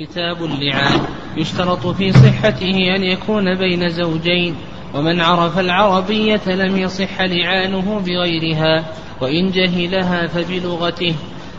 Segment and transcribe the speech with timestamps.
[0.00, 1.00] كتاب اللعان.
[1.36, 4.54] يشترط في صحته أن يكون بين زوجين
[4.94, 8.84] ومن عرف العربية لم يصح لعانه بغيرها
[9.20, 11.14] وإن جهلها فبلغته.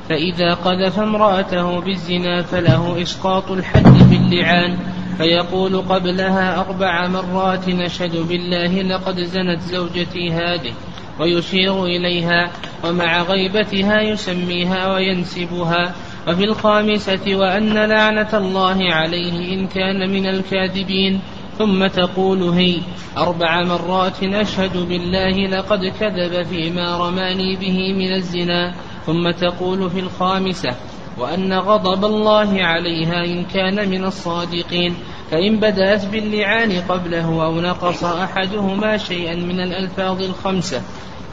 [0.10, 4.78] فإذا قذف امرأته بالزنا فله إسقاط الحد في اللعان
[5.18, 10.74] فيقول قبلها أربع مرات نشهد بالله لقد زنت زوجتي هذه
[11.20, 12.52] ويشير إليها
[12.84, 15.96] ومع غيبتها يسميها وينسبها
[16.28, 21.22] وفي الخامسة وأن لعنة الله عليه إن كان من الكاذبين.
[21.58, 22.78] ثم تقول هي
[23.18, 28.74] أربع مرات أشهد بالله لقد كذب فيما رماني به من الزنا.
[29.06, 30.70] ثم تقول في الخامسة
[31.18, 34.96] وأن غضب الله عليها إن كان من الصادقين.
[35.32, 40.82] فإن بدأت باللعان قبله أو نقص أحدهما شيئا من الألفاظ الخمسة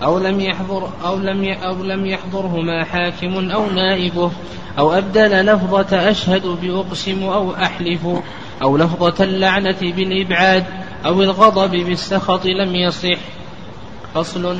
[0.03, 4.31] أو لم يحضر أو لم أو لم يحضرهما حاكم أو نائبه
[4.79, 8.01] أو أبدل لفظة أشهد بأقسم أو أحلف
[8.63, 10.65] أو لفظة اللعنة بالإبعاد
[11.07, 13.19] أو الغضب بالسخط لم يصح.
[14.15, 14.59] فصل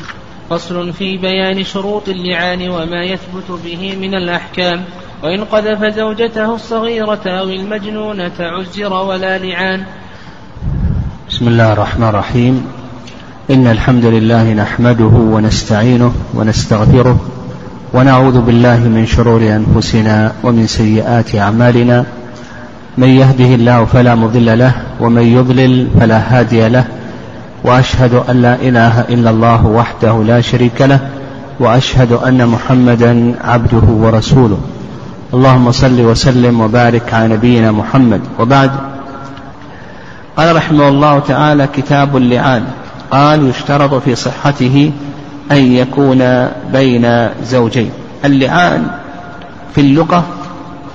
[0.51, 4.85] فصل في بيان شروط اللعان وما يثبت به من الأحكام.
[5.23, 9.85] وإن قذف زوجته الصغيرة أو المجنونة عزر ولا لعان.
[11.29, 12.78] بسم الله الرحمن الرحيم.
[13.51, 17.19] إن الحمد لله نحمده ونستعينه ونستغفره
[17.95, 22.05] ونعوذ بالله من شرور أنفسنا ومن سيئات أعمالنا.
[22.99, 26.85] من يهده الله فلا مضل له ومن يضلل فلا هادي له.
[27.65, 31.01] وأشهد أن لا إله إلا الله وحده لا شريك له.
[31.61, 34.59] وأشهد أن محمدا عبده ورسوله.
[35.35, 38.21] اللهم صل وسلم وبارك على نبينا محمد.
[38.39, 38.71] وبعد.
[40.37, 42.65] قال رحمه الله تعالى كتاب اللعان.
[43.11, 44.93] قال يشترط في صحته
[45.51, 47.91] أن يكون بين زوجين.
[48.25, 48.87] اللعان
[49.75, 50.25] في اللغة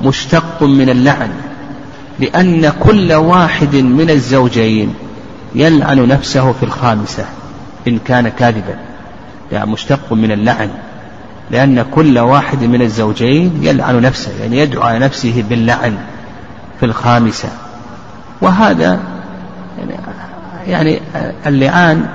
[0.04, 1.30] مشتق من اللعن
[2.20, 4.94] لأن كل واحد من الزوجين
[5.56, 7.26] يلعن نفسه في الخامسة
[7.88, 8.76] إن كان كاذبا.
[9.52, 10.70] يعني مشتق من اللعن
[11.52, 15.98] لأن كل واحد من الزوجين يلعن نفسه يعني يدعو على نفسه باللعن
[16.80, 17.50] في الخامسة.
[18.42, 19.00] وهذا
[20.68, 21.02] يعني
[21.48, 22.06] اللعان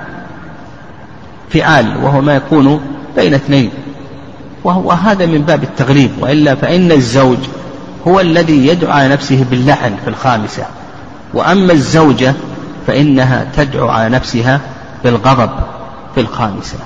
[1.49, 2.81] فعال وهو ما يكون
[3.15, 3.69] بين اثنين.
[4.63, 6.11] وهو هذا من باب التغليب.
[6.19, 7.37] وإلا فإن الزوج
[8.07, 10.63] هو الذي يدعو على نفسه باللعن في الخامسة.
[11.33, 12.33] وأما الزوجة
[12.87, 14.59] فإنها تدعو على نفسها
[15.03, 15.49] بالغضب
[16.15, 16.77] في الخامسة.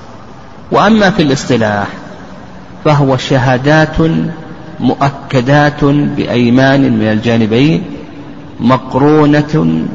[0.72, 1.88] وأما في الاصطلاح
[2.86, 3.98] فهو شهادات
[4.80, 7.84] مؤكدات بأيمان من الجانبين
[8.60, 9.86] مقرونة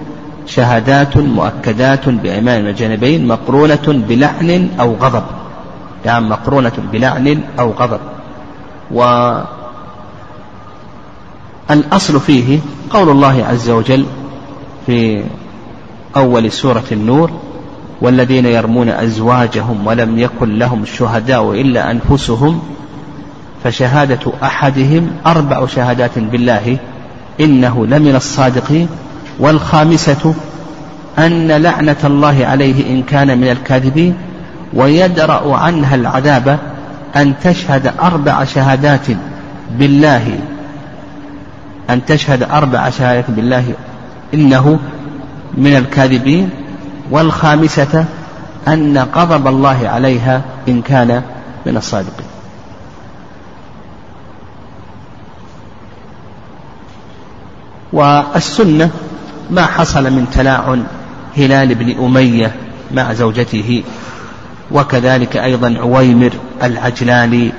[0.49, 5.25] شهادات مؤكدات بأيمان الجانبين مقرونة بلعن أو غضب.
[6.05, 8.01] يعني مقرونة بلعن أو غضب.
[8.91, 9.03] و
[11.71, 12.59] الأصل فيه
[12.91, 14.07] قول الله عز وجل
[14.87, 15.25] في
[16.17, 17.31] أول سورة النور
[18.01, 22.63] والذين يرمون أزواجهم ولم يكن لهم شهداء إلا أنفسهم
[23.65, 26.79] فشهادة أحدهم أربع شهادات بالله
[27.41, 28.89] إنه لمن الصادقين
[29.39, 30.35] والخامسة
[31.19, 34.15] أن لعنة الله عليه إن كان من الكاذبين
[34.75, 36.59] ويدرأ عنها العذاب
[37.17, 39.07] أن تشهد أربع شهادات
[39.71, 40.39] بالله.
[41.91, 43.73] أن تشهد أربع شهادات بالله
[44.35, 44.79] إنه
[45.55, 46.51] من الكاذبين.
[47.11, 48.05] والخامسة
[48.69, 51.23] أن غضب الله عليها إن كان
[51.67, 52.27] من الصادقين.
[57.93, 58.91] والسنة
[59.51, 60.85] ما حصل من تلاعن
[61.37, 62.55] هلال بن أمية
[62.95, 63.83] مع زوجته
[64.71, 66.31] وكذلك أيضا عويمر
[66.63, 67.53] العجلاني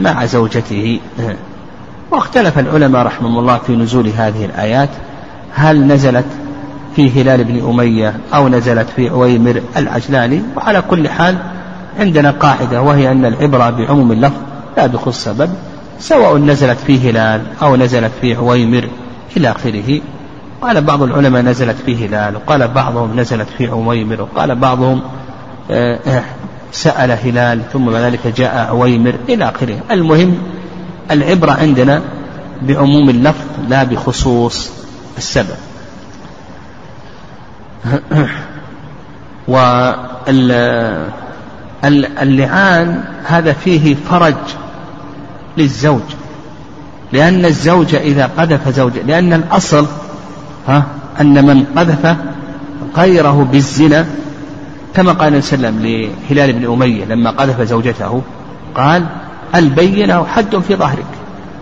[0.00, 1.00] مع زوجته.
[2.10, 4.88] واختلف العلماء رحمهم الله في نزول هذه الآيات
[5.54, 6.26] هل نزلت
[6.96, 11.36] في هلال بن أمية أو نزلت في عويمر العجلاني؟ وعلى كل حال
[12.00, 14.36] عندنا قاعدة وهي أن العبرة بعموم اللفظ
[14.76, 15.50] لا بخصوص سبب
[16.00, 18.88] سواء نزلت في هلال أو نزلت في عويمر
[19.36, 20.00] إلى آخره.
[20.62, 25.02] قال بعض العلماء نزلت في هلال وقال بعضهم نزلت في عويمر وقال بعضهم
[25.70, 26.24] آه، آه،
[26.72, 29.80] سأل هلال ثم بعد ذلك جاء عويمر إلى آخره.
[29.90, 30.38] المهم
[31.10, 32.02] العبرة عندنا
[32.62, 34.70] بعموم اللفظ لا بخصوص
[35.18, 35.56] السبب.
[41.84, 44.34] واللعان هذا فيه فرج
[45.56, 46.02] للزوج
[47.12, 49.86] لأن الزوج إذا قذف زوجة لأن الأصل
[50.68, 50.84] ها
[51.20, 52.16] أن من قذف
[52.96, 54.06] غيره بالزنا
[54.94, 58.22] كما قال النبي صلى الله عليه وسلم لهلال بن أمية لما قذف زوجته
[58.74, 59.06] قال
[59.54, 61.06] البينة حد في ظهرك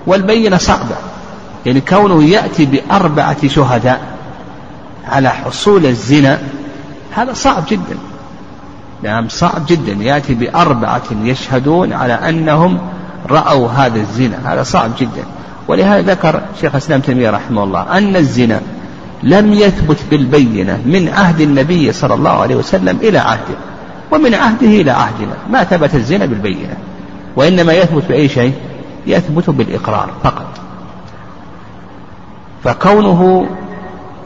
[0.06, 0.97] والبينة صعبة
[1.67, 4.01] يعني كونه يأتي بأربعة شهداء
[5.09, 6.39] على حصول الزنا
[7.12, 7.97] هذا صعب جدا.
[9.03, 9.93] نعم صعب جدا.
[9.93, 12.79] يأتي بأربعة يشهدون على أنهم
[13.31, 15.25] رأوا هذا الزنا هذا صعب جدا.
[15.69, 18.61] ولهذا ذكر شيخ الإسلام تيمية رحمه الله أن الزنا
[19.25, 23.55] لم يثبت بالبينة من عهد النبي صلى الله عليه وسلم إلى عهده
[24.12, 26.76] ومن عهده إلى عهدنا ما ثبت الزنا بالبينة
[27.37, 28.55] وإنما يثبت بأي شيء؟
[29.06, 30.47] يثبت بالإقرار فقط.
[32.65, 33.49] فكونه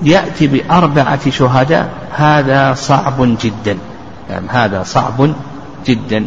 [0.02, 3.78] يأتي بأربعة شهداء هذا صعب جدا.
[4.30, 5.32] يعني هذا صعب
[5.86, 6.26] جدا.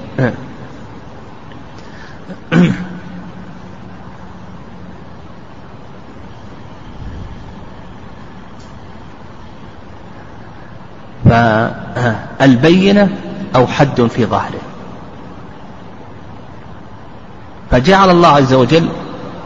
[11.31, 13.09] فالبينة
[13.55, 14.61] أو حد في ظهره.
[17.71, 18.89] فجعل الله عز وجل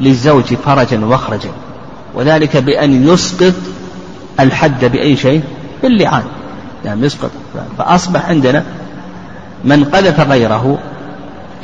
[0.01, 1.49] للزوج فرجا ومخرجا
[2.13, 3.53] وذلك بأن يسقط
[4.39, 5.43] الحد بأي شيء؟
[5.83, 6.23] باللعان.
[6.85, 7.31] يعني يسقط.
[7.77, 8.63] فأصبح عندنا
[9.63, 10.77] من قذف غيره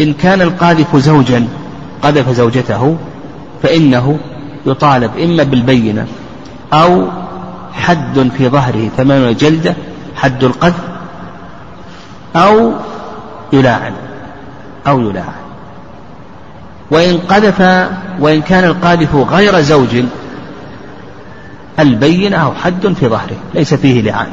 [0.02, 1.48] إن كان القاذف زوجا
[2.02, 2.98] قذف زوجته
[3.64, 4.20] فإنه
[4.66, 6.08] يطالب إما بالبينة
[6.74, 7.08] أو
[7.74, 9.76] حد في ظهره ثمان جلدة
[10.22, 10.84] حد القذف
[12.36, 12.74] أو
[13.54, 13.94] يلاعن
[14.88, 15.42] أو يلاعن.
[16.92, 17.90] وإن قذف
[18.20, 20.04] وإن كان القاذف غير زوج
[21.80, 24.30] البينة أو حد في ظهره ليس فيه لعان.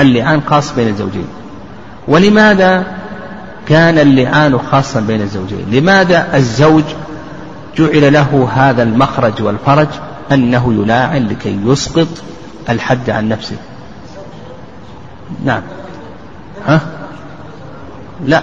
[0.00, 1.26] اللعان خاص بين الزوجين.
[2.08, 2.86] ولماذا
[3.68, 6.84] كان اللعان خاصا بين الزوجين؟ لماذا الزوج
[7.76, 9.88] جعل له هذا المخرج والفرج
[10.32, 12.08] أنه يلاعن لكي يسقط
[12.68, 13.56] الحد عن نفسه؟
[15.44, 15.62] نعم.
[16.66, 16.80] ها؟
[18.26, 18.42] لا.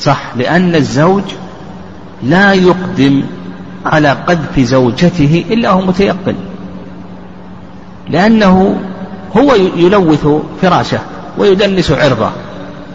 [0.00, 1.22] صح لأن الزوج
[2.22, 3.22] لا يقدم
[3.86, 6.34] على قذف زوجته إلا هو متيقن.
[8.08, 8.80] لأنه
[9.36, 10.26] هو يلوث
[10.62, 10.98] فراشه
[11.38, 12.30] ويدنس عرضه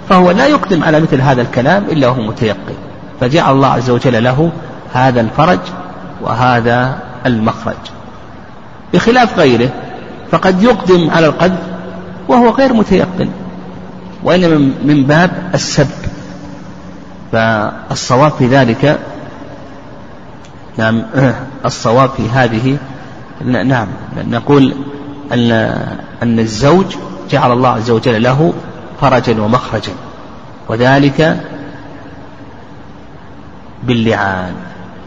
[0.09, 2.75] فهو لا يقدم على مثل هذا الكلام إلا هو متيقن.
[3.19, 4.51] فجعل الله عز وجل له
[4.93, 5.59] هذا الفرج
[6.21, 7.75] وهذا المخرج.
[8.93, 9.69] بخلاف غيره
[10.31, 11.59] فقد يقدم على القذف
[12.27, 13.29] وهو غير متيقن
[14.23, 15.87] وإنما من باب السب.
[17.31, 18.99] فالصواب في ذلك
[20.77, 21.03] نعم
[21.65, 22.77] الصواب في هذه
[23.45, 23.87] نعم
[24.27, 24.73] نقول
[25.33, 25.51] أن
[26.23, 26.85] أن الزوج
[27.31, 28.53] جعل الله عز وجل له
[29.01, 29.91] فرجا ومخرجا
[30.67, 31.39] وذلك
[33.83, 34.53] باللعان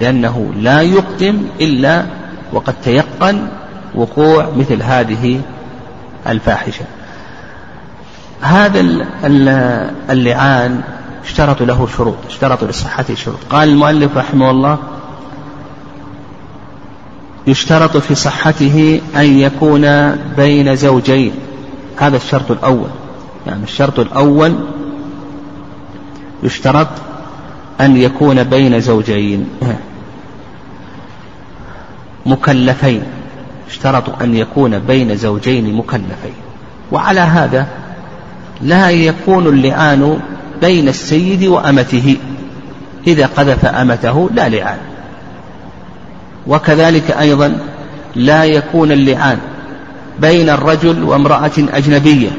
[0.00, 2.04] لأنه لا يقدم إلا
[2.52, 3.48] وقد تيقن
[3.94, 5.40] وقوع مثل هذه
[6.26, 6.84] الفاحشة.
[8.40, 8.80] هذا
[10.10, 10.80] اللعان
[11.24, 13.38] اشترط له شروط اشترط لصحته شروط.
[13.50, 14.78] قال المؤلف رحمه الله
[17.46, 21.32] يشترط في صحته أن يكون بين زوجين.
[21.96, 22.90] هذا الشرط الأول.
[23.46, 24.54] يعني الشرط الأول
[26.42, 26.88] يشترط
[27.80, 29.48] أن يكون بين زوجين.
[32.26, 33.02] مكلفين.
[33.72, 36.34] اشترطوا أن يكون بين زوجين مكلفين.
[36.92, 37.66] وعلى هذا
[38.62, 40.20] لا يكون اللعان
[40.60, 42.16] بين السيد وأمته.
[43.06, 44.78] إذا قذف أمته لا لعان
[46.46, 47.58] وكذلك أيضا
[48.14, 49.38] لا يكون اللعان
[50.20, 52.30] بين الرجل وامرأة أجنبية.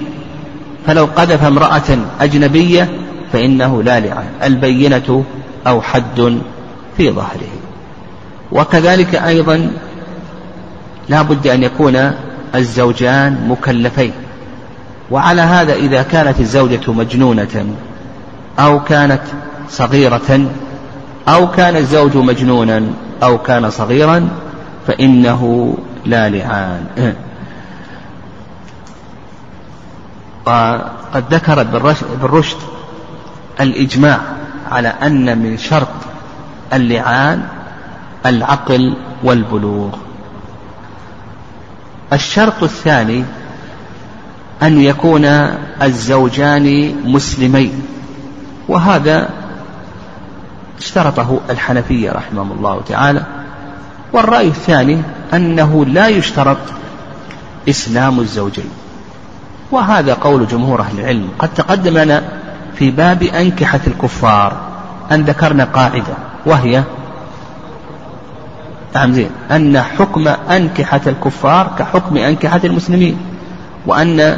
[0.88, 2.90] فلو قذف امرأة أجنبية
[3.34, 5.24] فإنه لا لعان البينة
[5.68, 6.40] أو حد
[6.98, 7.54] في ظهره.
[8.52, 9.72] وكذلك أيضا
[11.10, 12.12] لا بد أن يكون
[12.56, 14.12] الزوجان مكلفين.
[15.12, 17.76] وعلى هذا إذا كانت الزوجة مجنونة
[18.60, 19.22] أو كانت
[19.70, 20.48] صغيرة
[21.28, 22.84] أو كان الزوج مجنونا
[23.24, 24.30] أو كان صغيرا
[24.88, 25.74] فإنه
[26.06, 26.86] لا لعان.
[30.46, 31.78] وقد ذكر ابن
[32.24, 32.58] رشد
[33.62, 34.20] الإجماع
[34.72, 35.88] على أن من شرط
[36.74, 37.44] اللعان
[38.26, 40.03] العقل والبلوغ.
[42.14, 43.24] الشرط الثاني
[44.64, 45.26] أن يكون
[45.82, 47.84] الزوجان مسلمين
[48.68, 49.30] وهذا
[50.80, 53.24] اشترطه الحنفية رحمهم الله تعالى.
[54.14, 55.02] والرأي الثاني
[55.34, 56.58] أنه لا يشترط
[57.70, 58.70] إسلام الزوجين
[59.72, 61.30] وهذا قول جمهور أهل العلم.
[61.40, 62.24] قد تقدم لنا
[62.76, 64.58] في باب أنكحة الكفار
[65.12, 66.14] أن ذكرنا قاعدة
[66.46, 66.84] وهي
[68.96, 69.30] نعم زين.
[69.52, 73.18] أن حكم أنكحة الكفار كحكم أنكحة المسلمين
[73.86, 74.38] وأن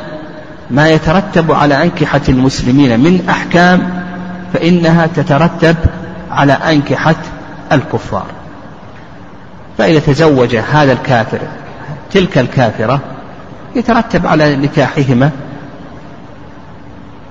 [0.71, 4.03] ما يترتب على أنكحة المسلمين من أحكام
[4.53, 5.75] فإنها تترتب
[6.31, 7.15] على أنكحة
[7.71, 8.25] الكفار.
[9.77, 11.39] فإذا تزوج هذا الكافر
[12.11, 12.99] تلك الكافرة
[13.75, 15.29] يترتب على نكاحهما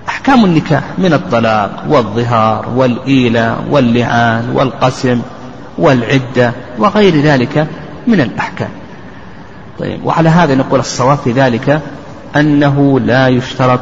[0.09, 5.21] أحكام النكاح من الطلاق والظهار والإيلة واللعان والقسم.
[5.79, 7.67] والعدة وغير ذلك
[8.07, 8.69] من الأحكام.
[9.79, 11.81] طيب وعلى هذا نقول الصواب في ذلك
[12.37, 13.81] أنه لا يشترط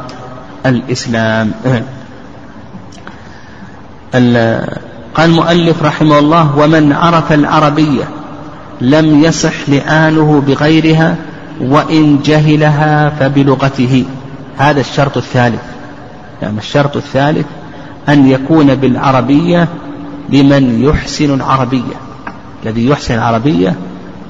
[0.65, 1.51] الإسلام.
[4.13, 8.03] قال المؤلف رحمه الله ومن عرف العربية
[8.81, 11.15] لم يصح لعانه بغيرها
[11.61, 14.05] وإن جهلها فبلغته.
[14.57, 15.61] هذا الشرط الثالث.
[16.41, 17.45] يعني الشرط الثالث
[18.09, 19.67] أن يكون بالعربية
[20.29, 21.95] لمن يحسن العربية.
[22.65, 23.75] الذي يحسن العربية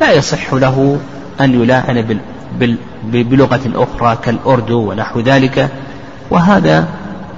[0.02, 0.98] لا يصح له
[1.42, 2.20] أن يلاعن
[3.04, 5.70] بلغة أخرى كالأردو ونحو ذلك.
[6.30, 6.88] وهذا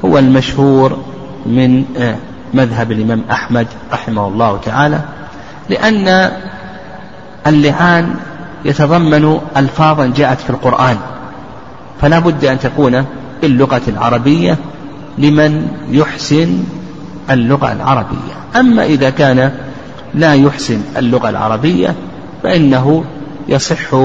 [0.05, 0.97] هو المشهور
[1.45, 2.15] من آه،
[2.53, 5.01] مذهب الإمام أحمد رحمه الله تعالى
[5.69, 6.31] لأن
[7.47, 8.15] اللعان
[8.65, 10.97] يتضمن ألفاظا جاءت في القرآن.
[12.01, 13.05] فلا بد أن تكون
[13.41, 14.57] باللغة العربية
[15.17, 16.63] لمن يحسن
[17.29, 18.33] اللغة العربية.
[18.55, 19.51] أما إذا كان
[20.13, 21.95] لا يحسن اللغة العربية
[22.43, 23.03] فإنه
[23.47, 23.95] يصح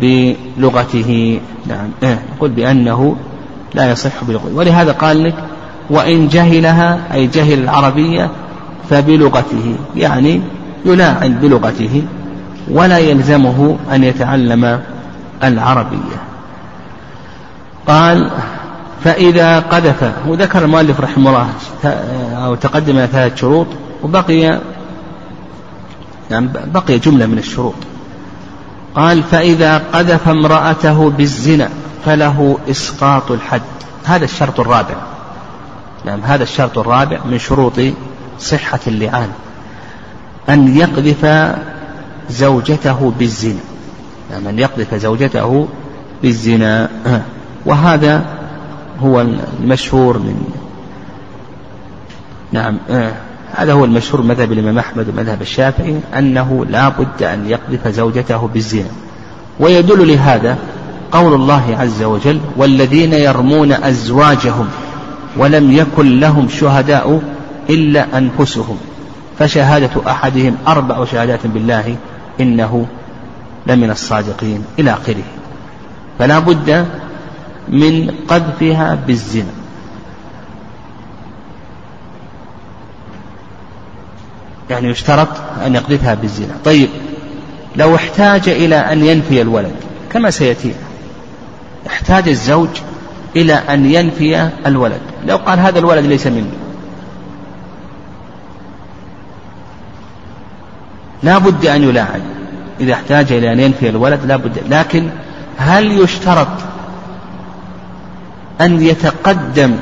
[0.00, 1.40] بلغته.
[1.66, 1.88] نعم.
[2.02, 3.16] إيه، نقول بأنه
[3.74, 4.54] لا يصح بلغته.
[4.54, 5.34] ولهذا قال لك
[5.90, 8.30] وإن جهلها أي جهل العربية
[8.90, 9.76] فبلغته.
[9.96, 10.40] يعني
[10.84, 12.02] يلاعن بلغته
[12.70, 14.80] ولا يلزمه أن يتعلم
[15.44, 16.18] العربية.
[17.86, 18.30] قال
[19.04, 21.48] فإذا قذف وذكر المؤلف رحمه الله
[22.46, 23.66] أو تقدم ثلاث شروط
[24.02, 24.60] وبقي
[26.30, 27.74] يعني بقي جملة من الشروط.
[28.94, 31.68] قال فإذا قذف امرأته بالزنا
[32.04, 33.62] فله إسقاط الحد.
[34.04, 34.94] هذا الشرط الرابع.
[36.04, 37.72] نعم هذا الشرط الرابع من شروط
[38.38, 39.28] صحة اللعان.
[40.48, 41.54] أن يقذف
[42.30, 43.60] زوجته بالزنا.
[44.30, 45.68] نعم أن يقذف زوجته
[46.22, 46.88] بالزنا.
[47.66, 48.24] وهذا
[49.02, 50.44] هو المشهور من
[52.52, 52.78] نعم
[53.54, 58.88] هذا هو المشهور مذهب الإمام أحمد ومذهب الشافعي أنه لا بد أن يقذف زوجته بالزنا.
[59.60, 60.58] ويدل لهذا
[61.12, 64.68] قول الله عز وجل والذين يرمون أزواجهم
[65.36, 67.22] ولم يكن لهم شهداء
[67.70, 68.76] إلا أنفسهم
[69.38, 71.96] فشهادة أحدهم أربع شهادات بالله
[72.40, 72.86] إنه
[73.66, 75.24] لمن الصادقين إلى آخره.
[76.18, 76.86] فلا بد
[77.68, 79.52] من قذفها بالزنا.
[84.70, 85.28] يعني يشترط
[85.66, 86.54] أن يقذفها بالزنا.
[86.64, 86.88] طيب
[87.76, 89.74] لو احتاج إلى أن ينفي الولد
[90.12, 90.74] كما سيأتي
[91.86, 92.68] احتاج الزوج
[93.36, 95.00] إلى أن ينفي الولد.
[95.26, 96.50] لو قال هذا الولد ليس مني.
[101.22, 102.20] لا بد أن يلاعن
[102.80, 104.62] إذا احتاج إلى أن ينفي الولد لا بد.
[104.68, 105.10] لكن
[105.56, 106.48] هل يشترط
[108.60, 109.76] أن يتقدم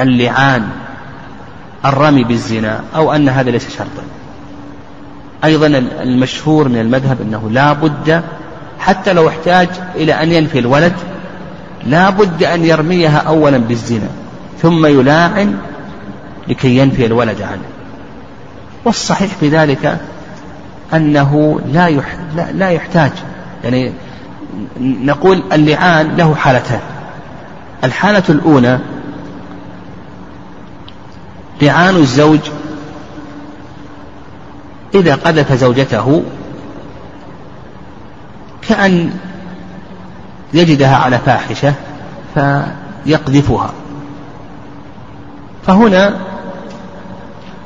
[0.00, 0.68] اللعان
[1.84, 4.02] الرمي بالزنا أو أن هذا ليس شرطا.
[5.44, 5.66] أيضا
[6.02, 8.22] المشهور من المذهب أنه لا بد
[8.78, 10.92] حتى لو احتاج إلى أن ينفي الولد
[11.86, 14.08] لا بد أن يرميها أولا بالزنا
[14.62, 15.58] ثم يلاعن
[16.48, 17.62] لكي ينفي الولد عنه.
[18.84, 19.98] والصحيح في ذلك
[20.94, 21.90] أنه لا
[22.52, 23.12] لا يحتاج
[23.64, 23.92] يعني
[24.80, 26.80] نقول اللعان له حالتان.
[27.84, 28.78] الحالة الأولى
[31.62, 32.40] لعان الزوج
[34.94, 36.22] إذا قذف زوجته
[38.68, 39.10] كأن
[40.54, 41.74] يجدها على فاحشة
[42.34, 43.70] فيقذفها.
[45.66, 46.14] فهنا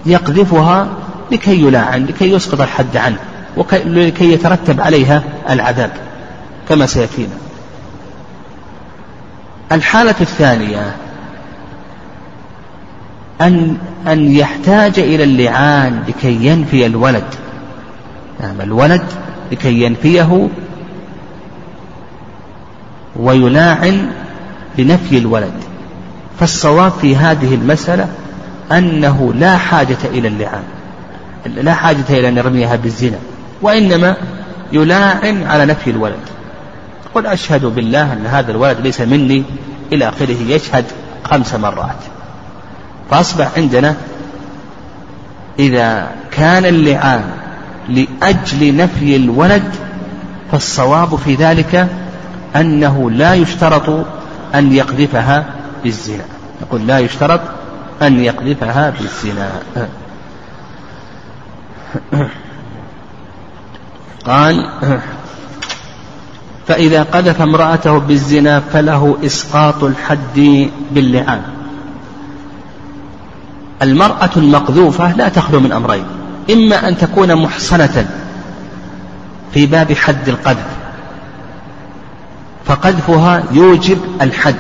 [0.07, 0.88] يقذفها
[1.33, 3.16] لكي يلاعن لكي يسقط الحد عنه
[3.57, 6.06] ولكي يترتب عليها العذاب.
[6.69, 7.37] كما سيأتينا.
[9.73, 10.97] الحالة الثانية
[13.41, 17.25] أن أن يحتاج إلى اللعان لكي ينفي الولد.
[18.41, 19.03] نعم الولد
[19.53, 20.49] لكي ينفيه
[23.17, 24.11] ويلاعن
[24.79, 25.53] لنفي الولد.
[26.41, 28.09] فالصواب في هذه المسألة
[28.73, 30.63] أنه لا حاجة إلى اللعان.
[31.47, 33.19] لا حاجة إلى أن يرميها بالزنا
[33.63, 34.17] وإنما
[34.73, 36.36] يلاعن على نفي الولد.
[37.15, 39.45] قل أشهد بالله أن هذا الولد ليس مني
[39.93, 40.85] إلى آخره يشهد
[41.25, 41.97] خمس مرات.
[43.11, 43.95] فأصبح عندنا
[45.59, 47.25] إذا كان اللعان
[47.89, 49.75] لأجل نفي الولد
[50.53, 51.89] فالصواب في ذلك
[52.57, 54.07] أنه لا يشترط
[54.55, 55.45] أن يقذفها
[55.85, 56.25] بالزنا.
[56.63, 57.41] نقول لا يشترط
[58.03, 59.51] أن يقذفها بالزنا.
[64.27, 64.71] قال
[66.69, 71.43] فإذا قذف امرأته بالزنا فله إسقاط الحد باللعان
[73.83, 76.05] المرأة المقذوفة لا تخلو من أمرين.
[76.51, 78.07] إما أن تكون محصنة
[79.55, 80.67] في باب حد القذف
[82.67, 84.55] فقذفها يوجب الحد.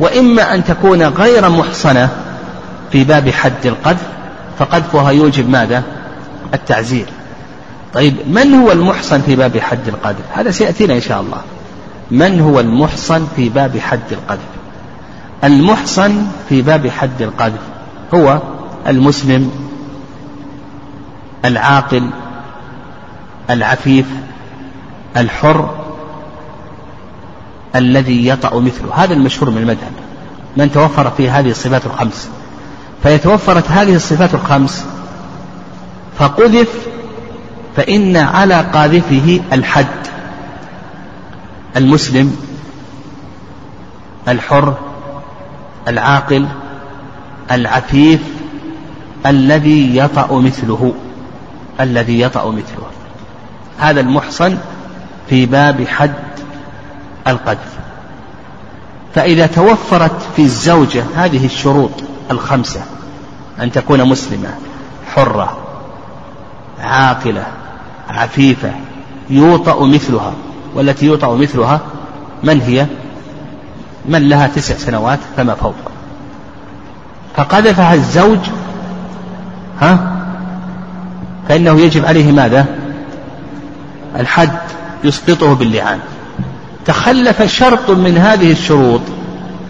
[0.00, 2.08] وإما أن تكون غير محصنة
[2.92, 4.06] في باب حد القذف
[4.58, 5.82] فقذفها يوجب ماذا؟
[6.54, 7.06] التعزير.
[7.94, 11.40] طيب من هو المحصن في باب حد القذف هذا سيأتينا إن شاء الله.
[12.10, 14.48] من هو المحصن في باب حد القذف
[15.44, 17.60] المحصن في باب حد القذف
[18.14, 18.38] هو
[18.86, 19.50] المسلم
[21.44, 22.10] العاقل
[23.50, 24.06] العفيف
[25.16, 25.74] الحر
[27.76, 28.94] الذي يطأ مثله.
[28.94, 29.92] هذا المشهور من المذهب.
[30.56, 32.28] من توفر فيه هذه الصفات الخمس.
[33.02, 34.84] فيتوفرت هذه الصفات الخمس
[36.18, 36.68] فقذف
[37.76, 39.86] فإن على قاذفه الحد.
[41.76, 42.36] المسلم
[44.28, 44.74] الحر
[45.88, 46.46] العاقل
[47.50, 48.20] العفيف
[49.26, 50.94] الذي يطأ مثله
[51.80, 52.86] الذي يطأ مثله.
[53.78, 54.58] هذا المحصن
[55.28, 56.14] في باب حد
[57.28, 57.76] القذف.
[59.14, 61.90] فإذا توفرت في الزوجة هذه الشروط
[62.30, 62.80] الخمسة
[63.60, 64.48] أن تكون مسلمة
[65.14, 65.58] حرة
[66.80, 67.46] عاقلة
[68.08, 68.70] عفيفة
[69.30, 70.32] يوطأ مثلها
[70.74, 71.80] والتي يوطأ مثلها
[72.42, 72.86] من هي؟
[74.08, 75.74] من لها تسع سنوات فما فوق.
[77.36, 78.38] فقذفها الزوج
[79.80, 80.16] ها؟
[81.48, 82.66] فإنه يجب عليه ماذا؟
[84.16, 84.58] الحد
[85.04, 85.98] يسقطه باللعان.
[86.86, 89.00] تخلف شرط من هذه الشروط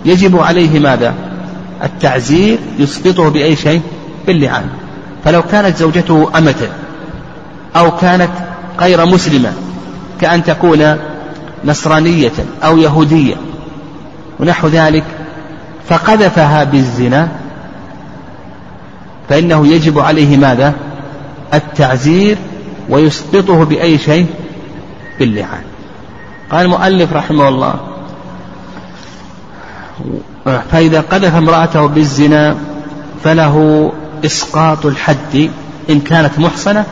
[0.04, 1.14] يجب عليه ماذا؟
[1.84, 3.82] التعزير يسقطه بأي شيء؟
[4.26, 4.68] باللعان.
[5.24, 6.68] فلو كانت زوجته أمة
[7.76, 8.30] أو كانت
[8.80, 9.52] غير مسلمة
[10.20, 10.96] كأن تكون
[11.64, 12.32] نصرانية
[12.64, 13.34] أو يهودية.
[14.40, 15.04] ونحو ذلك
[15.88, 17.28] فقذفها بالزنا.
[19.28, 20.74] فإنه يجب عليه ماذا؟
[21.54, 22.38] التعزير
[22.88, 24.26] ويسقطه بأي شيء؟
[25.18, 25.62] باللعان.
[26.50, 27.74] قال المؤلف رحمه الله
[30.70, 32.56] فإذا قذف امرأته بالزنا
[33.24, 33.92] فله
[34.24, 35.50] إسقاط الحد
[35.90, 36.84] إن كانت محصنة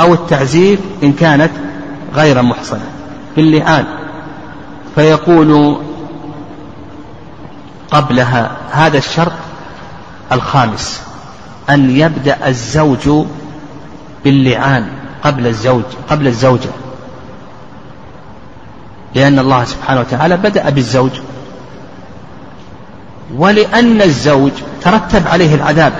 [0.00, 1.50] أو التعزير إن كانت
[2.14, 2.86] غير محصنة.
[3.36, 3.84] باللعان
[4.94, 5.78] فيقول
[7.90, 9.32] قبلها هذا الشرط
[10.32, 11.02] الخامس.
[11.70, 13.26] أن يبدأ الزوج
[14.24, 14.86] باللعان
[15.24, 16.70] قبل الزوج قبل الزوجة.
[19.14, 21.10] لأن الله سبحانه وتعالى بدأ بالزوج.
[23.36, 25.92] ولأن الزوج ترتب عليه العذاب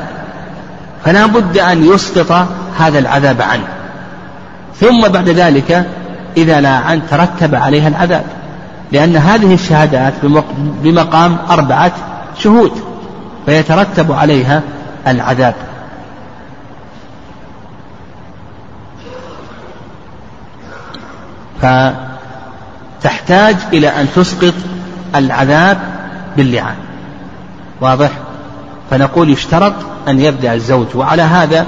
[1.04, 3.77] فلا بد أن يسقط هذا العذاب عنه.
[4.80, 5.86] ثم بعد ذلك
[6.36, 8.24] إذا لاعن ترتب عليها العذاب.
[8.92, 10.12] لأن هذه الشهادات
[10.82, 11.92] بمقام أربعة
[12.38, 12.72] شهود
[13.46, 14.62] فيترتب عليها
[15.06, 15.54] العذاب.
[23.00, 24.54] فتحتاج إلى أن تسقط
[25.14, 25.78] العذاب
[26.36, 26.76] باللعان.
[27.80, 28.10] واضح؟
[28.90, 29.74] فنقول يشترط
[30.08, 31.66] أن يبدأ الزوج وعلى هذا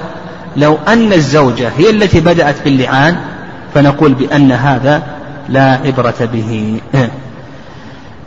[0.57, 3.15] لو أن الزوجة هي التي بدأت باللعان
[3.73, 5.03] فنقول بأن هذا
[5.49, 6.81] لا عبرة به.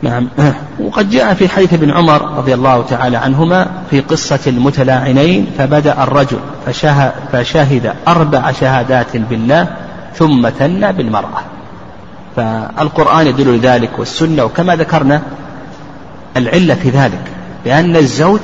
[0.01, 0.27] نعم.
[0.79, 6.39] وقد جاء في حديث ابن عمر رضي الله تعالى عنهما في قصة المتلاعنين فبدأ الرجل
[6.65, 9.67] فشهد, فشهد أربع شهادات بالله
[10.15, 11.41] ثم ثنى بالمرأة.
[12.35, 15.21] فالقرآن يدل لذلك والسنة وكما ذكرنا
[16.37, 17.21] العلة في ذلك
[17.65, 18.39] لأن الزوج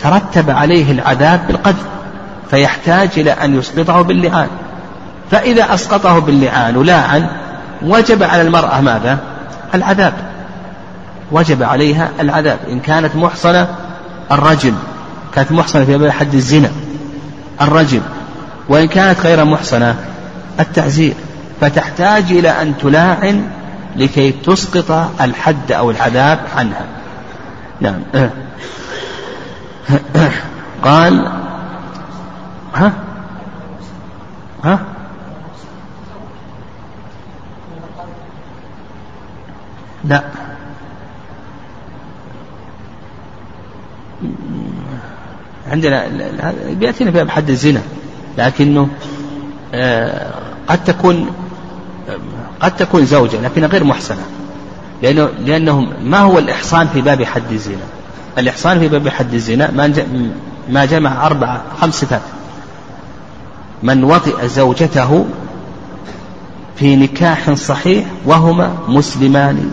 [0.00, 1.84] ترتب عليه العذاب بالقذف
[2.50, 4.48] فيحتاج إلى أن يسقطه باللعان.
[5.30, 7.26] فإذا أسقطه باللعان ولاعن
[7.82, 9.18] وجب على المرأة ماذا؟
[9.74, 10.12] العذاب.
[11.32, 12.58] وجب عليها العذاب.
[12.68, 13.68] إن كانت محصنة
[14.32, 14.74] الرجم
[15.34, 16.70] كانت محصنة في حد الزنا
[17.60, 18.00] الرجم
[18.68, 19.94] وإن كانت غير محصنة
[20.60, 21.14] التعزير.
[21.60, 23.44] فتحتاج إلى أن تلاعن
[23.96, 26.84] لكي تسقط الحد أو العذاب عنها.
[27.80, 28.02] نعم.
[30.84, 31.30] قال
[32.74, 32.92] ها
[34.64, 34.78] ها
[40.04, 40.24] لا
[45.70, 46.06] عندنا
[46.70, 47.82] بيأتينا في حد الزنا
[48.38, 48.88] لكنه
[49.74, 50.34] آه،
[50.68, 51.30] قد تكون
[52.60, 54.22] قد تكون زوجة لكنها غير محسنة
[55.02, 57.84] لأنه لأنهم ما هو الإحصان في باب حد الزنا؟
[58.38, 59.92] الإحصان في باب حد الزنا ما
[60.68, 62.20] ما جمع أربعة خمس صفات
[63.82, 65.24] من وطئ زوجته
[66.76, 69.70] في نكاح صحيح وهما مسلمان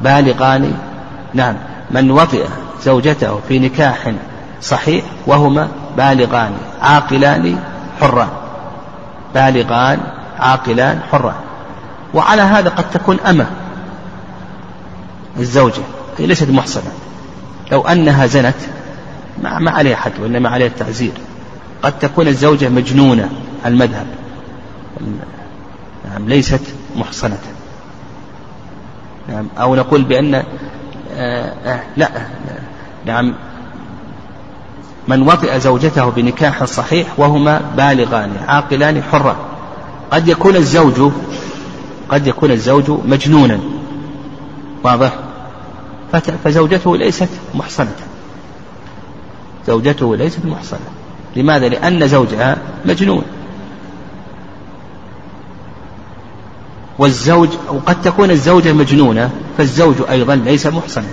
[0.00, 0.72] بالغان.
[1.34, 1.54] نعم.
[1.90, 2.46] من وطئ
[2.82, 4.12] زوجته في نكاح
[4.62, 7.58] صحيح وهما بالغان عاقلان
[8.00, 8.28] حران.
[9.34, 10.00] بالغان
[10.38, 11.40] عاقلان حران.
[12.14, 13.46] وعلى هذا قد تكون أمة
[15.38, 15.82] الزوجة
[16.18, 16.92] هي ليست محصنة.
[17.72, 18.56] لو أنها زنت
[19.42, 21.12] ما, ما عليها حد وإنما عليها التعزير.
[21.86, 23.30] قد تكون الزوجة مجنونة
[23.66, 24.06] المذهب.
[26.10, 26.60] نعم ليست
[26.96, 27.38] محصنة.
[29.28, 30.44] نعم أو نقول بأن آه
[31.64, 32.10] آه لا.
[33.06, 33.34] نعم
[35.08, 39.36] من وطئ زوجته بنكاح صحيح وهما بالغان عاقلان حران
[40.10, 41.12] قد يكون الزوج
[42.08, 43.60] قد يكون الزوج مجنونا.
[44.84, 45.12] واضح؟
[46.44, 47.96] فزوجته ليست محصنة.
[49.66, 50.95] زوجته ليست محصنة.
[51.36, 53.22] لماذا؟ لأن زوجها مجنون.
[56.98, 61.04] والزوج وقد تكون الزوجة مجنونة فالزوج أيضا ليس محصنا.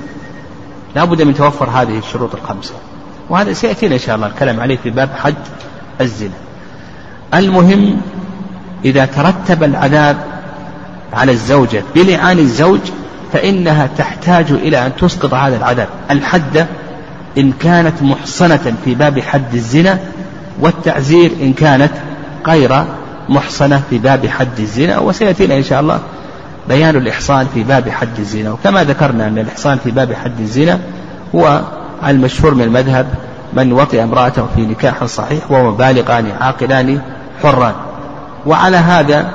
[0.95, 2.73] لا بد من توفر هذه الشروط الخمسة.
[3.29, 5.35] وهذا سيأتينا إن شاء الله الكلام عليه في باب حد
[6.01, 6.33] الزنا.
[7.33, 8.01] المهم
[8.85, 10.17] إذا ترتب العذاب
[11.13, 12.79] على الزوجة بلعان الزوج
[13.33, 15.87] فإنها تحتاج إلى أن تسقط هذا العذاب.
[16.11, 16.67] الحد
[17.37, 19.99] إن كانت محصنة في باب حد الزنا
[20.61, 21.91] والتعزير إن كانت
[22.47, 22.83] غير
[23.29, 25.99] محصنة في باب حد الزنا وسيأتينا إن شاء الله
[26.67, 28.51] بيان الإحصان في باب حد الزنا.
[28.51, 30.79] وكما ذكرنا أن الإحصان في باب حد الزنا
[31.35, 31.61] هو
[32.07, 33.07] المشهور من المذهب
[33.53, 37.01] من وطئ امرأته في نكاح صحيح وهو بالغان عاقلان
[37.43, 37.73] حران.
[38.45, 39.29] وعلى هذا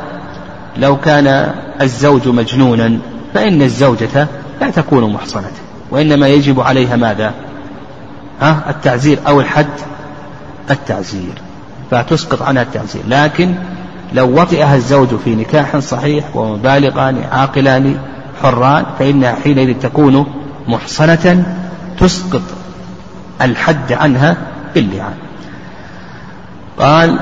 [0.76, 2.98] لو كان الزوج مجنونا
[3.34, 4.26] فإن الزوجة
[4.60, 5.50] لا تكون محصنة
[5.90, 7.32] وإنما يجب عليها ماذا؟
[8.40, 9.66] ها؟ التعزير أو الحد
[10.70, 11.32] التعزير
[11.90, 13.02] فتسقط عنها التعزير.
[13.08, 13.54] لكن
[14.12, 17.98] لو وطئها الزوج في نكاح صحيح ومبالغان عاقلان
[18.42, 20.26] حران فإنها حينئذ تكون
[20.68, 21.56] محصنة
[22.00, 22.42] تسقط
[23.42, 24.36] الحد عنها
[24.74, 25.14] باللعان.
[26.78, 27.18] قال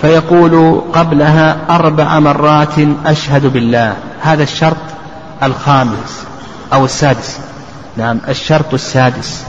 [0.00, 2.74] فيقول قبلها أربع مرات
[3.06, 3.96] أشهد بالله.
[4.20, 4.76] هذا الشرط
[5.42, 6.24] الخامس
[6.72, 7.38] أو السادس.
[7.96, 9.44] نعم الشرط السادس.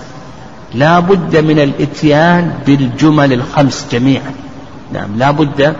[0.73, 4.33] لا بد من الاتيان بالجمل الخمس جميعا
[4.93, 5.75] نعم لا بد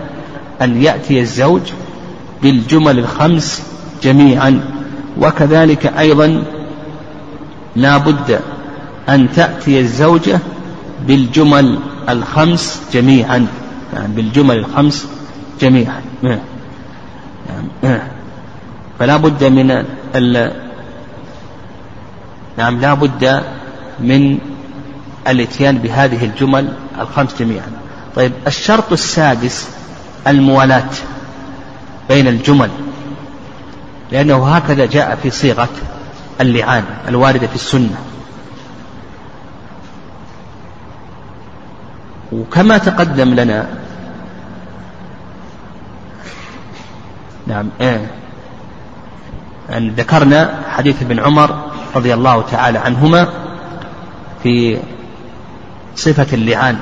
[0.62, 1.62] أن يأتي الزوج
[2.42, 3.62] بالجمل الخمس
[4.02, 4.60] جميعا
[5.20, 6.42] وكذلك أيضا
[7.76, 8.40] لا بد
[9.08, 10.38] أن تأتي الزوجة
[11.06, 13.46] بالجمل الخمس جميعا
[13.94, 15.06] يعني بالجمل الخمس
[15.60, 16.38] جميعا نعم.
[17.82, 18.00] نعم.
[18.98, 20.52] فلا بد من ال...
[22.58, 23.42] نعم لا بد
[24.00, 24.38] من
[25.28, 27.66] الاتيان بهذه الجمل الخمس جميعا.
[28.16, 29.68] طيب الشرط السادس
[30.26, 30.90] الموالاة
[32.08, 32.70] بين الجمل
[34.12, 35.68] لأنه هكذا جاء في صيغة
[36.40, 37.98] اللعان الواردة في السنة.
[42.32, 43.66] وكما تقدم لنا
[47.46, 48.10] نعم إيه
[49.76, 53.28] أن ذكرنا حديث ابن عمر رضي الله تعالى عنهما
[54.42, 54.78] في
[55.98, 56.76] صفة اللعان.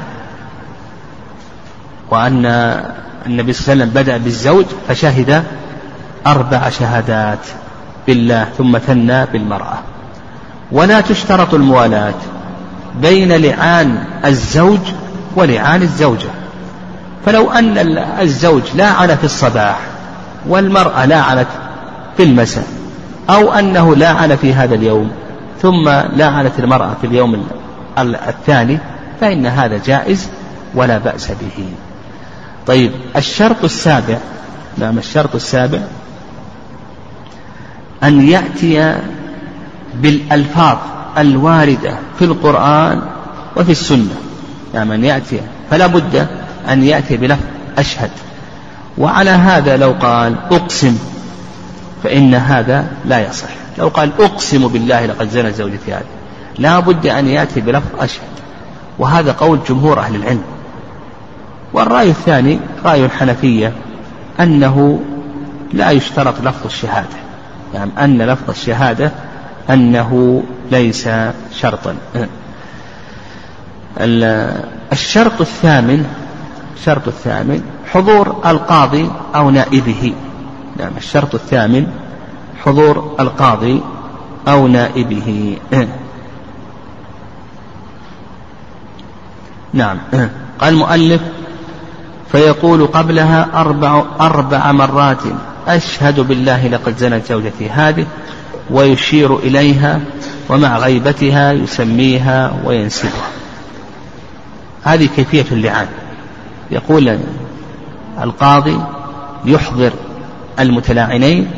[2.11, 2.47] وأن
[3.27, 5.45] النبي صلى الله عليه وسلم بدأ بالزوج فشهد
[6.27, 7.47] أربع شهادات
[8.07, 9.79] بالله ثم ثنى بالمرأة.
[10.73, 12.15] ولا تشترط الموالاة
[13.03, 14.81] بين لعان الزوج
[15.37, 16.29] ولعان الزوجة.
[17.27, 17.79] فلو أن
[18.21, 19.79] الزوج لاعن في الصباح
[20.49, 21.47] والمرأة لاعنت
[22.17, 22.65] في المساء
[23.31, 25.11] أو أنه لاعن في هذا اليوم
[25.63, 27.47] ثم لاعنت المرأة في اليوم
[27.99, 28.79] الثاني
[29.21, 30.29] فإن هذا جائز
[30.75, 31.69] ولا بأس به.
[32.67, 34.19] طيب الشرط السابع
[34.79, 35.81] نعم الشرط السابع
[38.03, 38.99] أن يأتي
[39.95, 40.79] بالألفاظ
[41.19, 43.03] الواردة في القرآن
[43.57, 44.15] وفي السنة.
[44.75, 45.41] نعم أن يأتي.
[45.71, 46.27] فلا بد
[46.69, 47.45] أن يأتي بلفظ
[47.79, 48.11] أشهد.
[48.99, 50.99] وعلى هذا لو قال أقسم
[52.05, 53.49] فإن هذا لا يصح.
[53.79, 56.05] لو قال أقسم بالله لقد زنى زوجتي هذه
[56.59, 58.29] لا بد أن يأتي بلفظ أشهد.
[58.99, 60.43] وهذا قول جمهور أهل العلم.
[61.73, 63.73] والرأي الثاني رأي الحنفية
[64.41, 65.01] أنه
[65.73, 67.17] لا يشترط لفظ الشهادة.
[67.75, 69.13] يعني أن لفظ الشهادة
[69.71, 71.09] أنه ليس
[71.53, 71.95] شرطا.
[74.93, 76.07] الشرط الثامن
[76.77, 80.13] الشرط الثامن حضور القاضي أو نائبه.
[80.79, 81.87] نعم الشرط الثامن
[82.65, 83.83] حضور القاضي
[84.49, 85.59] أو نائبه.
[89.77, 89.99] نعم.
[90.61, 91.21] قال المؤلف
[92.33, 95.23] فيقول قبلها أربع, أربع مرات
[95.69, 98.07] أشهد بالله لقد زنت زوجتي هذه
[98.71, 100.01] ويشير إليها
[100.49, 103.29] ومع غيبتها يسميها وينسبها.
[104.83, 105.87] هذه كيفية اللعان.
[106.71, 107.19] يقول
[108.23, 108.81] القاضي
[109.45, 109.93] يحضر
[110.61, 111.51] المتلاعنين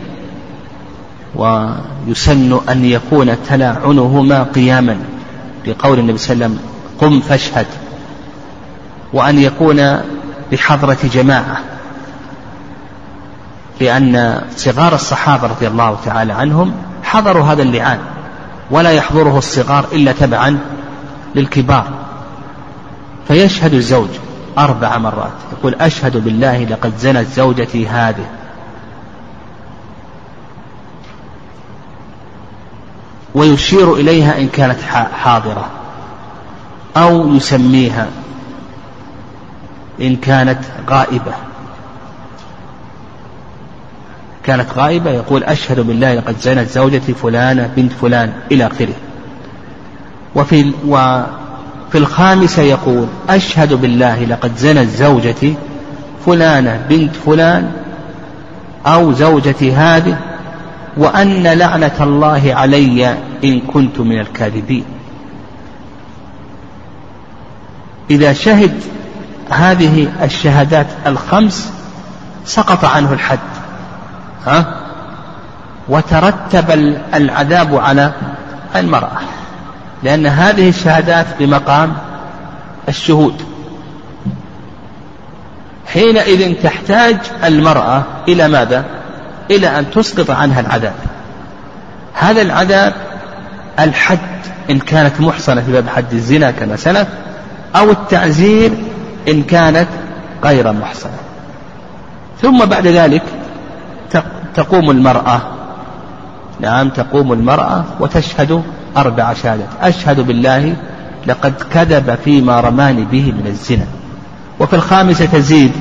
[1.35, 4.97] ويسن أن يكون تلاعنهما قياما
[5.67, 6.69] لقول النبي صلى الله عليه وسلم
[7.01, 7.67] قم فاشهد.
[9.13, 10.01] وأن يكون
[10.53, 11.61] بحضرة جماعة
[13.81, 17.99] لأن صغار الصحابة رضي الله تعالى عنهم حضروا هذا اللعان
[18.71, 20.59] ولا يحضره الصغار إلا تبعا
[21.35, 21.89] للكبار.
[23.29, 24.09] فيشهد الزوج
[24.59, 28.27] أربع مرات يقول أشهد بالله لقد زنت زوجتي هذه.
[33.35, 34.79] ويشير إليها إن كانت
[35.13, 35.67] حاضرة
[36.97, 38.07] أو يسميها
[40.01, 40.59] إن كانت
[40.91, 41.33] غائبة.
[44.45, 48.95] كانت غائبة يقول أشهد بالله لقد زنت زوجتي فلانة بنت فلان إلى آخره.
[50.35, 55.55] وفي وفي الخامسة يقول أشهد بالله لقد زنت زوجتي
[56.27, 57.73] فلانة بنت فلان
[58.87, 60.19] أو زوجتي هذه
[60.97, 64.85] وأن لعنة الله علي إن كنت من الكاذبين.
[68.11, 68.73] إذا شهد
[69.51, 71.73] هذه الشهادات الخمس
[72.45, 73.39] سقط عنه الحد.
[74.47, 74.75] ها؟
[75.89, 76.71] وترتب
[77.15, 78.13] العذاب على
[78.77, 79.19] المرأة.
[80.03, 81.97] لأن هذه الشهادات بمقام
[82.89, 83.43] الشهود.
[85.87, 88.85] حينئذ تحتاج المرأة إلى ماذا؟
[89.51, 90.95] إلى أن تسقط عنها العذاب.
[92.15, 92.93] هذا العذاب
[93.79, 94.19] الحد
[94.71, 97.09] إن كانت محصنة في باب حد الزنا كما سلف
[97.77, 98.73] أو التعزير
[99.29, 99.89] إن كانت
[100.45, 101.19] غير محصنة.
[102.43, 103.23] ثم بعد ذلك
[104.55, 105.41] تقوم المرأة
[106.61, 108.63] نعم تقوم المرأة وتشهد
[108.97, 109.69] أربع شهادات.
[109.83, 110.77] أشهد بالله
[111.27, 113.87] لقد كذب فيما رماني به من الزنا.
[114.61, 115.73] وفي الخامسة تزيد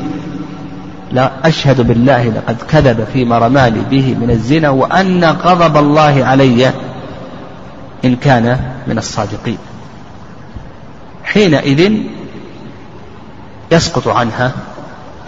[1.12, 6.72] لا أشهد بالله لقد كذب فيما رماني به من الزنا وأن غضب الله علي
[8.06, 9.58] إن كان من الصادقين.
[11.24, 11.92] حينئذ
[13.72, 14.52] يسقط عنها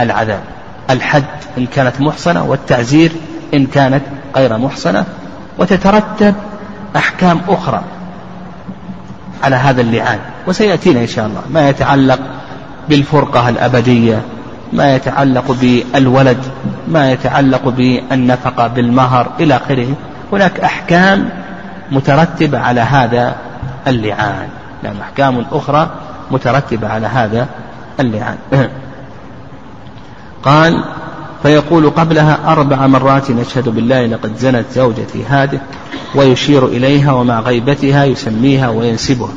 [0.02, 0.43] العذاب.
[0.89, 1.23] الحد
[1.58, 3.12] إن كانت محصنة والتعزير
[3.54, 4.02] إن كانت
[4.36, 5.06] غير محصنة
[5.58, 6.36] وتترتب
[6.95, 7.82] أحكام أخرى
[9.43, 10.19] على هذا اللعان.
[10.47, 11.41] وسيأتينا إن شاء الله.
[11.49, 12.19] ما يتعلق
[12.89, 14.21] بالفرقة الأبدية
[14.73, 16.38] ما يتعلق بالولد
[16.88, 19.93] ما يتعلق بالنفقة بالمهر إلى آخره.
[20.32, 21.30] هناك أحكام
[21.91, 23.36] مترتبة على هذا
[23.88, 24.47] اللعان.
[24.84, 25.89] نعم أحكام أخرى
[26.32, 27.47] مترتبة على هذا
[28.00, 28.38] اللعان.
[30.44, 30.84] قال
[31.44, 35.60] فيقول قبلها أربع مرات أشهد بالله لقد زنت زوجتي هذه
[36.16, 39.34] ويشير إليها ومع غيبتها يسميها وينسبها.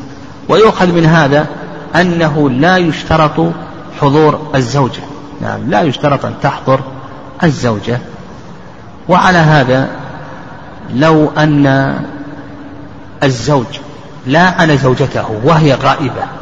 [0.48, 1.46] ويؤخذ من هذا
[1.96, 3.52] أنه لا يشترط
[4.00, 5.02] حضور الزوجة.
[5.40, 6.80] نعم لا يشترط أن تحضر
[7.42, 7.98] الزوجة.
[9.08, 9.88] وعلى هذا
[10.94, 11.94] لو أن
[13.22, 13.66] الزوج
[14.26, 16.41] لاعن زوجته وهي غائبة.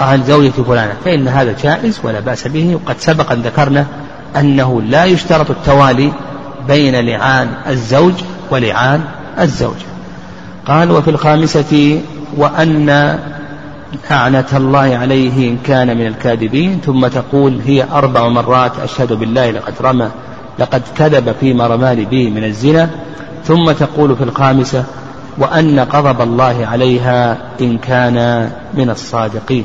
[0.00, 3.86] قال زوجتي فلانة فإن هذا جائز ولا بأس به وقد سبق أن ذكرنا
[4.36, 6.12] أنه لا يشترط التوالي
[6.68, 8.14] بين لعان الزوج
[8.50, 9.04] ولعان
[9.40, 9.86] الزوجة
[10.66, 12.00] قال وفي الخامسة
[12.36, 13.18] وأن
[14.10, 19.74] لعنة الله عليه إن كان من الكاذبين ثم تقول هي أربع مرات أشهد بالله لقد
[19.80, 20.08] رمى
[20.58, 22.90] لقد كذب فيما رماني به من الزنا
[23.44, 24.84] ثم تقول في الخامسة
[25.38, 29.64] وأن غضب الله عليها إن كان من الصادقين.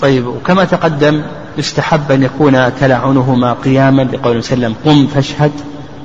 [0.00, 1.22] طيب وكما تقدم
[1.58, 5.52] يستحب أن يكون تلعنهما قياما لقول وسلم قم فاشهد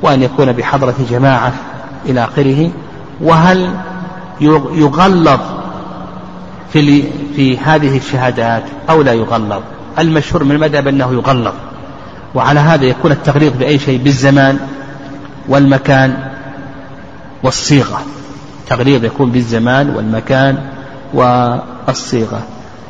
[0.02, 1.54] وأن يكون بحضرة جماعة
[2.06, 2.72] إلى آخره.
[3.22, 3.74] وهل
[4.76, 5.40] يغلظ
[6.74, 7.04] في
[7.36, 9.62] في هذه الشهادات أو لا يغلظ؟
[10.00, 11.54] المشهور من المذهب أنه يغلظ.
[12.36, 14.60] وعلى هذا يكون التغليظ بأي شيء بالزمان.
[15.52, 16.32] والمكان
[17.44, 18.02] والصيغة.
[18.70, 20.58] تغليظ يكون بالزمان والمكان
[21.14, 22.42] والصيغة.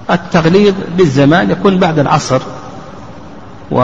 [0.10, 2.42] التغليظ بالزمان يكون بعد العصر
[3.72, 3.82] و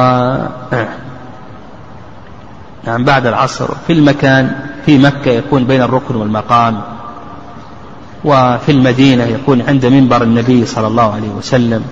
[2.87, 3.67] نعم بعد العصر.
[3.87, 6.81] في المكان في مكة يكون بين الركن والمقام.
[8.25, 11.83] وفي المدينة يكون عند منبر النبي صلى الله عليه وسلم.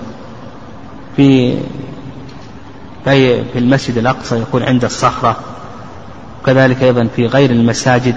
[1.15, 1.58] في
[3.06, 5.36] في المسجد الأقصى يكون عند الصخرة.
[6.45, 8.15] وكذلك أيضا في غير المساجد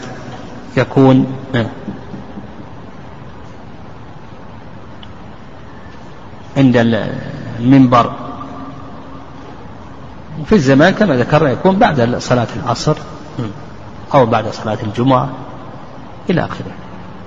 [0.77, 1.27] يكون
[6.57, 6.77] عند
[7.61, 8.13] المنبر.
[10.47, 12.97] في الزمان كما ذكرنا يكون بعد صلاة العصر
[14.15, 15.29] أو بعد صلاة الجمعة
[16.31, 16.73] إلى آخره.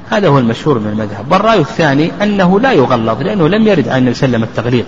[0.09, 1.31] هذا هو المشهور من المذهب.
[1.31, 4.85] والرأي الثاني أنه لا يغلظ لأنه لم يرد عن النبي صلى الله عليه وسلم التغليظ.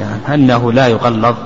[0.00, 1.36] يعني أنه لا يغلظ.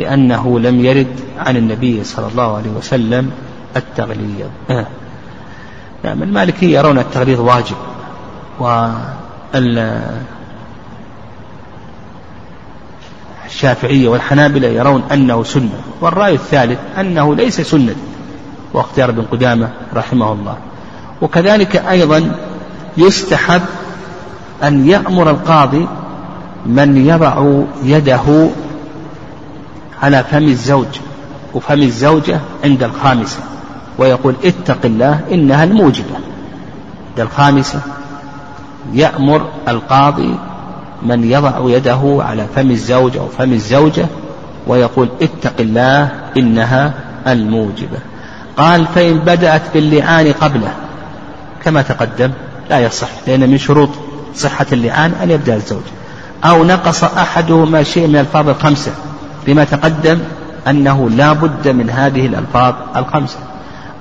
[0.00, 3.30] لأنه لم يرد عن النبي صلى الله عليه وسلم
[3.76, 4.86] التغليظ آه.
[6.04, 7.76] نعم المالكية يرون التغليظ واجب
[13.44, 17.94] والشافعية والحنابلة يرون أنه سنة والرأي الثالث أنه ليس سنة
[18.72, 20.56] واختيار ابن قدامة رحمه الله
[21.22, 22.32] وكذلك أيضا
[22.96, 23.62] يستحب
[24.62, 25.86] أن يأمر القاضي
[26.66, 28.48] من يضع يده
[30.02, 30.86] على فم الزوج
[31.54, 33.38] وفم الزوجة عند الخامسة
[33.98, 36.14] ويقول اتق الله إنها الموجبة.
[37.10, 37.80] عند الخامسة
[38.92, 40.34] يأمر القاضي
[41.02, 44.06] من يضع يده على فم الزوج أو فم الزوجة
[44.66, 46.92] ويقول اتق الله إنها
[47.26, 47.98] الموجبة.
[48.56, 50.72] قال فإن بدأت باللعان قبله
[51.64, 52.30] كما تقدم
[52.70, 53.88] لا يصح لأن من شروط
[54.34, 55.82] صحة اللعان أن يبدأ الزوج.
[56.44, 58.92] أو نقص أحدهما شيء من الألفاظ الخمسة
[59.48, 60.18] لما تقدم
[60.68, 63.38] أنه لا بد من هذه الألفاظ الخمسة.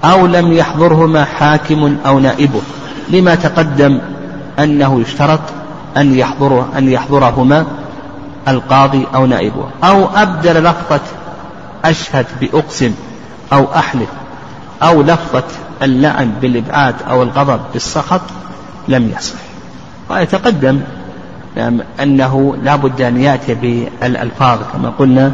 [0.03, 2.61] أو لم يحضرهما حاكم أو نائبه
[3.09, 4.01] لما تقدم
[4.59, 5.39] أنه يشترط
[5.97, 7.65] أن يحضره أن يحضرهما
[8.47, 11.01] القاضي أو نائبه أو أبدل لفظة
[11.85, 12.93] أشهد بأقسم
[13.53, 14.09] أو أحلف.
[14.83, 15.43] أو لفظة
[15.81, 18.21] اللعن بالإبعاد أو الغضب بالسخط
[18.87, 19.39] لم يصح.
[20.09, 20.81] ويتقدم
[21.59, 25.31] نعم أنه لا بد أن يأتي بالألفاظ كما قلنا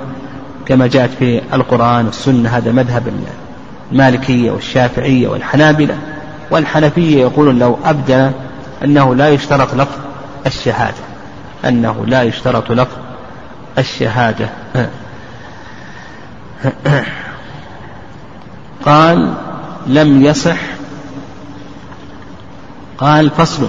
[0.65, 3.13] كما جاءت في القرآن والسنة هذا مذهب
[3.91, 5.97] المالكية والشافعية والحنابلة.
[6.51, 8.31] والحنفية يقولون لو أبدل
[8.83, 9.97] أنه لا يشترط لفظ
[10.45, 10.97] الشهادة
[11.65, 12.97] أنه لا يشترط لفظ
[13.77, 14.49] الشهادة.
[18.85, 19.33] قال
[19.87, 20.57] لم يصح.
[22.97, 23.67] قال فصل.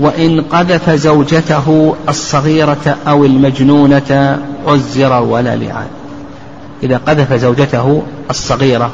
[0.00, 5.88] وإن قذف زوجته الصغيرة أو المجنونة عزر ولا لعان.
[6.82, 8.90] إذا قذف زوجته الصغيرة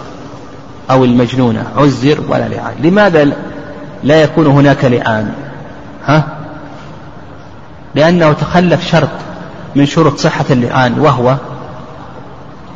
[0.90, 2.74] أو المجنونة عزر ولا لعان.
[2.82, 3.32] لماذا
[4.04, 5.32] لا يكون هناك لعان؟
[6.04, 6.24] ها؟
[7.94, 9.08] لأنه تخلف شرط
[9.76, 11.36] من شروط صحة اللعان وهو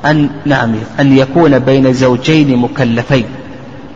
[0.05, 3.25] أن نعم أن يكون بين زوجين مكلفين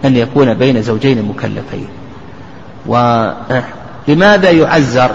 [0.05, 1.87] أن يكون بين زوجين مكلفين.
[4.09, 5.11] ولماذا يعزر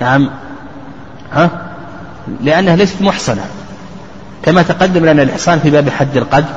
[0.00, 0.30] نعم.
[1.32, 1.50] ها؟
[2.42, 3.44] لأنها ليست محصنة
[4.42, 6.54] كما تقدم لنا الإحصان في باب حد القذف.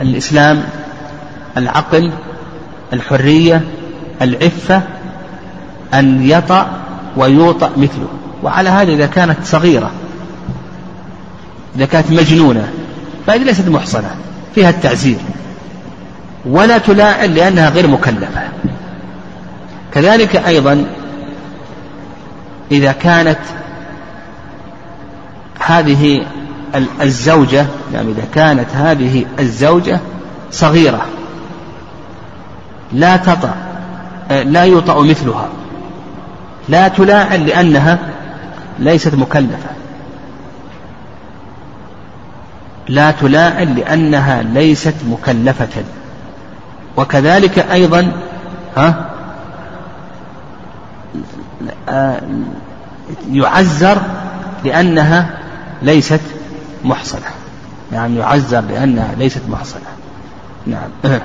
[0.00, 0.62] الإسلام
[1.56, 2.12] العقل
[2.92, 3.60] الحرية
[4.22, 4.82] العفة
[5.94, 6.66] أن يطأ
[7.16, 8.08] ويوطأ مثله.
[8.42, 9.90] وعلى هذا إذا كانت صغيرة
[11.76, 12.68] إذا كانت مجنونة
[13.26, 14.16] فهذه ليست محصنة.
[14.54, 15.16] فيها التعزير
[16.46, 18.42] ولا تلاعن لأنها غير مكلفة.
[19.92, 20.86] كذلك أيضا
[22.70, 23.38] إذا كانت
[25.58, 26.26] هذه
[27.02, 30.00] الزوجة يعني إذا كانت هذه الزوجة
[30.50, 31.06] صغيرة
[32.92, 33.54] لا تطأ
[34.30, 35.48] لا يطأ مثلها.
[36.68, 37.98] لا تلاعن لأنها
[38.78, 39.70] ليست مكلفة.
[42.88, 45.82] لا تلاعن لأنها ليست مكلفة.
[46.96, 48.12] وكذلك أيضا
[48.76, 49.10] ها؟
[53.30, 53.98] يعزر
[54.64, 55.30] لأنها
[55.82, 56.20] ليست
[56.84, 57.30] محصنة.
[57.92, 59.86] يعني يعزر لأنها ليست محصنة.
[60.66, 61.20] نعم.